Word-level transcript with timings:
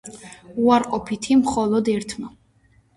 უარყოფითი 0.69 1.39
მხოლოდ 1.45 1.95
ერთმა. 1.97 2.37